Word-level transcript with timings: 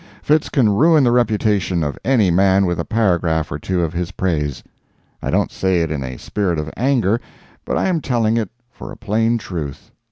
Fitz 0.23 0.49
can 0.49 0.67
ruin 0.73 1.03
the 1.03 1.11
reputation 1.11 1.83
of 1.83 1.95
any 2.03 2.31
man 2.31 2.65
with 2.65 2.79
a 2.79 2.83
paragraph 2.85 3.51
or 3.51 3.59
two 3.59 3.83
of 3.83 3.93
his 3.93 4.13
praise. 4.13 4.63
I 5.21 5.29
don't 5.29 5.51
say 5.51 5.81
it 5.83 5.91
in 5.91 6.03
a 6.03 6.17
spirit 6.17 6.57
of 6.57 6.71
anger, 6.75 7.21
but 7.65 7.77
I 7.77 7.85
am 7.87 8.01
telling 8.01 8.35
it 8.35 8.49
for 8.71 8.91
a 8.91 8.97
plain 8.97 9.37
truth. 9.37 9.91